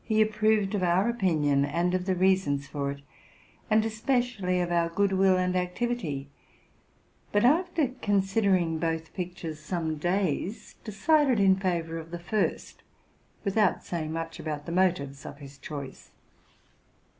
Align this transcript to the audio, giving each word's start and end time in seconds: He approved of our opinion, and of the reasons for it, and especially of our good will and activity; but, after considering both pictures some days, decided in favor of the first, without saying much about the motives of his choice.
He 0.03 0.19
approved 0.19 0.73
of 0.73 0.81
our 0.81 1.07
opinion, 1.09 1.63
and 1.63 1.93
of 1.93 2.07
the 2.07 2.15
reasons 2.15 2.65
for 2.65 2.89
it, 2.89 3.03
and 3.69 3.85
especially 3.85 4.59
of 4.59 4.71
our 4.71 4.89
good 4.89 5.11
will 5.11 5.37
and 5.37 5.55
activity; 5.55 6.27
but, 7.31 7.45
after 7.45 7.89
considering 8.01 8.79
both 8.79 9.13
pictures 9.13 9.59
some 9.59 9.97
days, 9.97 10.73
decided 10.83 11.39
in 11.39 11.55
favor 11.55 11.99
of 11.99 12.09
the 12.09 12.17
first, 12.17 12.81
without 13.43 13.83
saying 13.83 14.11
much 14.11 14.39
about 14.39 14.65
the 14.65 14.71
motives 14.71 15.23
of 15.23 15.37
his 15.37 15.59
choice. 15.59 16.09